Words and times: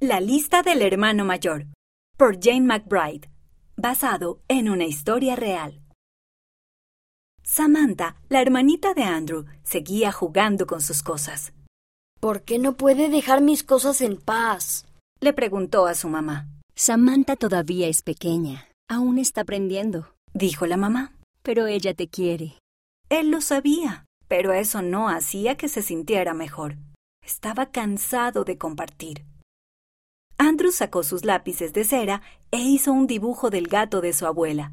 La 0.00 0.20
lista 0.20 0.62
del 0.62 0.82
hermano 0.82 1.24
mayor 1.24 1.66
por 2.18 2.38
Jane 2.42 2.62
McBride, 2.62 3.30
basado 3.76 4.40
en 4.48 4.68
una 4.70 4.84
historia 4.84 5.36
real. 5.36 5.80
Samantha, 7.42 8.16
la 8.28 8.40
hermanita 8.40 8.94
de 8.94 9.04
Andrew, 9.04 9.44
seguía 9.62 10.12
jugando 10.12 10.66
con 10.66 10.80
sus 10.80 11.02
cosas. 11.02 11.52
¿Por 12.20 12.42
qué 12.42 12.58
no 12.58 12.76
puede 12.76 13.08
dejar 13.08 13.42
mis 13.42 13.62
cosas 13.62 14.00
en 14.00 14.16
paz? 14.16 14.86
Le 15.20 15.32
preguntó 15.32 15.86
a 15.86 15.94
su 15.94 16.08
mamá. 16.08 16.48
Samantha 16.74 17.36
todavía 17.36 17.88
es 17.88 18.02
pequeña, 18.02 18.68
aún 18.88 19.18
está 19.18 19.42
aprendiendo, 19.42 20.12
Dijo 20.34 20.66
la 20.66 20.76
mamá. 20.76 21.12
pero 21.42 21.66
ella 21.66 21.94
te 21.94 22.08
quiere. 22.08 22.58
Él 23.08 23.30
lo 23.30 23.40
sabía, 23.40 24.04
pero 24.28 24.52
eso 24.52 24.82
no 24.82 25.08
hacía 25.08 25.56
que 25.56 25.68
se 25.68 25.80
sintiera 25.80 26.34
mejor. 26.34 26.76
Estaba 27.24 27.66
cansado 27.66 28.44
de 28.44 28.58
compartir. 28.58 29.24
Andrew 30.38 30.70
sacó 30.70 31.02
sus 31.02 31.24
lápices 31.24 31.72
de 31.72 31.84
cera 31.84 32.22
e 32.50 32.58
hizo 32.58 32.92
un 32.92 33.06
dibujo 33.06 33.50
del 33.50 33.68
gato 33.68 34.00
de 34.00 34.12
su 34.12 34.26
abuela. 34.26 34.72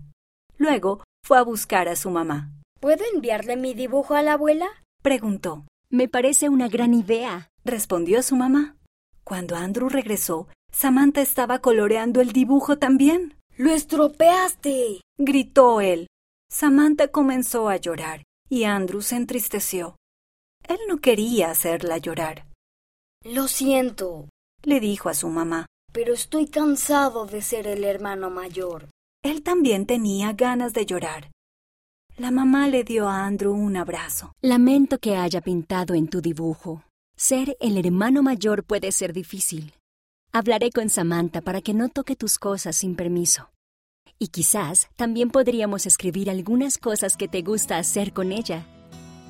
Luego 0.57 1.03
fue 1.25 1.37
a 1.37 1.43
buscar 1.43 1.87
a 1.87 1.95
su 1.95 2.09
mamá. 2.09 2.51
¿Puedo 2.79 3.03
enviarle 3.13 3.55
mi 3.55 3.73
dibujo 3.73 4.13
a 4.13 4.21
la 4.21 4.33
abuela? 4.33 4.67
Preguntó. 5.01 5.65
Me 5.89 6.07
parece 6.07 6.49
una 6.49 6.67
gran 6.67 6.93
idea. 6.93 7.49
Respondió 7.63 8.21
su 8.23 8.35
mamá. 8.35 8.75
Cuando 9.23 9.55
Andrew 9.55 9.89
regresó, 9.89 10.47
Samantha 10.71 11.21
estaba 11.21 11.59
coloreando 11.59 12.19
el 12.19 12.33
dibujo 12.33 12.77
también. 12.77 13.35
¡Lo 13.55 13.71
estropeaste! 13.71 15.01
Gritó 15.17 15.79
él. 15.79 16.07
Samantha 16.49 17.07
comenzó 17.07 17.69
a 17.69 17.77
llorar 17.77 18.23
y 18.49 18.65
Andrew 18.65 19.01
se 19.01 19.15
entristeció. 19.15 19.95
Él 20.67 20.79
no 20.87 20.97
quería 20.97 21.51
hacerla 21.51 21.97
llorar. 21.97 22.45
Lo 23.23 23.47
siento, 23.47 24.29
Le 24.63 24.79
dijo 24.79 25.09
a 25.09 25.13
su 25.13 25.27
mamá. 25.29 25.65
pero 25.91 26.13
estoy 26.13 26.47
cansado 26.47 27.27
de 27.27 27.43
ser 27.43 27.67
el 27.67 27.83
hermano 27.83 28.31
mayor. 28.31 28.89
Él 29.23 29.43
también 29.43 29.85
tenía 29.85 30.33
ganas 30.33 30.73
de 30.73 30.87
llorar. 30.87 31.29
La 32.17 32.31
mamá 32.31 32.67
le 32.67 32.83
dio 32.83 33.07
a 33.07 33.25
Andrew 33.25 33.53
un 33.53 33.77
abrazo. 33.77 34.33
Lamento 34.41 34.97
que 34.97 35.15
haya 35.17 35.39
pintado 35.41 35.93
en 35.93 36.07
tu 36.07 36.19
dibujo. 36.19 36.83
Ser 37.15 37.55
el 37.59 37.77
hermano 37.77 38.23
mayor 38.23 38.63
puede 38.63 38.91
ser 38.91 39.13
difícil. 39.13 39.73
Hablaré 40.31 40.71
con 40.71 40.89
Samantha 40.89 41.41
para 41.41 41.61
que 41.61 41.75
no 41.75 41.89
toque 41.89 42.15
tus 42.15 42.39
cosas 42.39 42.75
sin 42.75 42.95
permiso. 42.95 43.51
Y 44.17 44.29
quizás 44.29 44.89
también 44.95 45.29
podríamos 45.29 45.85
escribir 45.85 46.31
algunas 46.31 46.79
cosas 46.79 47.17
que 47.17 47.27
te 47.27 47.43
gusta 47.43 47.77
hacer 47.77 48.13
con 48.13 48.31
ella. 48.31 48.65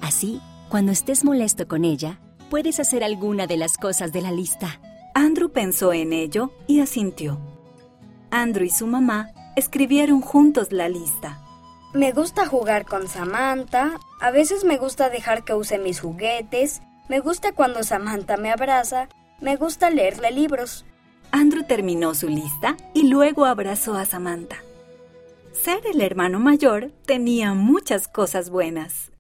Así, 0.02 0.39
cuando 0.70 0.94
estés 0.94 1.26
molesto 1.26 1.67
con 1.67 1.84
ella, 1.84 2.22
puedes 2.50 2.80
hacer 2.80 3.04
alguna 3.04 3.48
de 3.48 3.58
las 3.58 3.78
cosas 3.78 4.14
de 4.14 4.22
la 4.22 4.31
lista. 4.31 4.80
Andrew 5.16 5.50
pensó 5.50 5.94
en 5.94 6.11
ello 6.11 6.52
y 6.67 6.80
asintió. 6.80 7.39
Andrew 8.31 8.66
y 8.66 8.69
su 8.72 8.88
mamá 8.88 9.30
escribieron 9.55 10.22
juntos 10.22 10.72
la 10.72 10.89
lista. 10.89 11.39
Me 11.94 12.11
gusta 12.11 12.47
jugar 12.47 12.86
con 12.86 13.08
Samantha, 13.08 14.00
a 14.20 14.31
veces 14.31 14.64
me 14.64 14.78
gusta 14.78 15.09
dejar 15.09 15.44
que 15.44 15.53
use 15.53 15.78
mis 15.78 16.00
juguetes, 16.00 16.81
me 17.08 17.20
gusta 17.20 17.52
cuando 17.52 17.83
Samantha 17.83 18.38
me 18.38 18.52
abraza, 18.52 19.09
me 19.39 19.55
gusta 19.55 19.92
leerle 19.92 20.31
libros. 20.31 20.86
Andrew 21.31 21.64
terminó 21.64 22.16
su 22.16 22.30
lista 22.30 22.77
y 22.94 23.08
luego 23.09 23.45
abrazó 23.45 23.95
a 23.95 24.05
Samantha. 24.05 24.58
Ser 25.52 25.86
el 25.86 26.02
hermano 26.02 26.39
mayor 26.39 26.92
tenía 27.05 27.53
muchas 27.53 28.08
cosas 28.08 28.50
buenas. 28.50 29.11